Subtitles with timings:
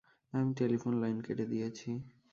[0.33, 1.89] আমি telephone line কেটে দিয়েছি।